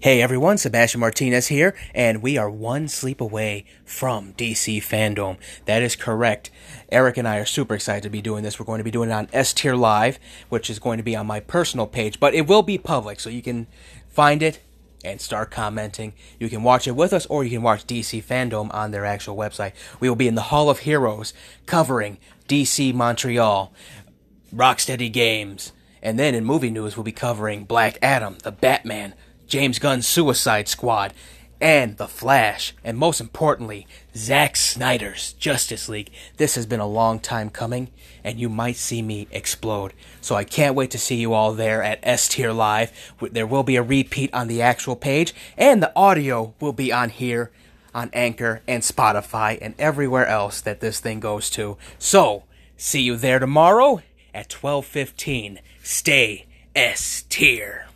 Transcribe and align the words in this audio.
Hey 0.00 0.20
everyone, 0.20 0.58
Sebastian 0.58 1.00
Martinez 1.00 1.46
here, 1.46 1.74
and 1.94 2.20
we 2.20 2.36
are 2.36 2.50
one 2.50 2.88
sleep 2.88 3.22
away 3.22 3.64
from 3.86 4.34
DC 4.34 4.78
Fandom. 4.78 5.38
That 5.64 5.82
is 5.82 5.96
correct. 5.96 6.50
Eric 6.90 7.16
and 7.16 7.26
I 7.26 7.38
are 7.38 7.46
super 7.46 7.74
excited 7.74 8.02
to 8.02 8.10
be 8.10 8.20
doing 8.20 8.42
this. 8.42 8.58
We're 8.58 8.66
going 8.66 8.80
to 8.80 8.84
be 8.84 8.90
doing 8.90 9.08
it 9.08 9.14
on 9.14 9.28
S 9.32 9.54
Tier 9.54 9.74
Live, 9.74 10.18
which 10.50 10.68
is 10.68 10.78
going 10.78 10.98
to 10.98 11.02
be 11.02 11.16
on 11.16 11.26
my 11.26 11.40
personal 11.40 11.86
page, 11.86 12.20
but 12.20 12.34
it 12.34 12.46
will 12.46 12.62
be 12.62 12.76
public, 12.76 13.18
so 13.18 13.30
you 13.30 13.40
can 13.40 13.66
find 14.08 14.42
it 14.42 14.60
and 15.02 15.20
start 15.20 15.50
commenting. 15.50 16.12
You 16.38 16.50
can 16.50 16.62
watch 16.62 16.86
it 16.86 16.96
with 16.96 17.14
us, 17.14 17.24
or 17.26 17.42
you 17.42 17.50
can 17.50 17.62
watch 17.62 17.86
DC 17.86 18.22
Fandom 18.22 18.74
on 18.74 18.90
their 18.90 19.06
actual 19.06 19.36
website. 19.36 19.72
We 20.00 20.08
will 20.08 20.16
be 20.16 20.28
in 20.28 20.34
the 20.34 20.42
Hall 20.42 20.68
of 20.68 20.80
Heroes 20.80 21.32
covering 21.64 22.18
DC 22.46 22.92
Montreal, 22.92 23.72
Rocksteady 24.54 25.10
Games, 25.10 25.72
and 26.02 26.18
then 26.18 26.34
in 26.34 26.44
movie 26.44 26.70
news, 26.70 26.96
we'll 26.96 27.04
be 27.04 27.12
covering 27.12 27.64
Black 27.64 27.98
Adam, 28.02 28.36
The 28.42 28.52
Batman, 28.52 29.14
James 29.46 29.78
Gunn's 29.78 30.06
Suicide 30.06 30.68
Squad, 30.68 31.12
and 31.60 31.96
The 31.96 32.08
Flash, 32.08 32.74
and 32.84 32.98
most 32.98 33.20
importantly, 33.20 33.86
Zack 34.14 34.54
Snyder's 34.54 35.32
Justice 35.34 35.88
League. 35.88 36.10
This 36.36 36.56
has 36.56 36.66
been 36.66 36.80
a 36.80 36.86
long 36.86 37.20
time 37.20 37.48
coming, 37.48 37.90
and 38.22 38.38
you 38.38 38.48
might 38.48 38.76
see 38.76 39.00
me 39.00 39.28
explode. 39.30 39.94
So 40.20 40.34
I 40.34 40.44
can't 40.44 40.74
wait 40.74 40.90
to 40.90 40.98
see 40.98 41.16
you 41.16 41.32
all 41.32 41.54
there 41.54 41.82
at 41.82 42.00
S 42.02 42.28
Tier 42.28 42.52
Live. 42.52 42.92
There 43.32 43.46
will 43.46 43.62
be 43.62 43.76
a 43.76 43.82
repeat 43.82 44.34
on 44.34 44.48
the 44.48 44.60
actual 44.60 44.96
page, 44.96 45.34
and 45.56 45.82
the 45.82 45.92
audio 45.96 46.54
will 46.60 46.72
be 46.72 46.92
on 46.92 47.08
here 47.08 47.50
on 47.94 48.10
Anchor 48.12 48.60
and 48.66 48.82
Spotify 48.82 49.56
and 49.62 49.74
everywhere 49.78 50.26
else 50.26 50.60
that 50.60 50.80
this 50.80 51.00
thing 51.00 51.20
goes 51.20 51.48
to. 51.50 51.78
So, 51.98 52.44
see 52.76 53.02
you 53.02 53.16
there 53.16 53.38
tomorrow 53.38 54.02
at 54.34 54.50
12:15. 54.50 55.60
Stay 55.82 56.46
S 56.74 57.24
tier. 57.28 57.86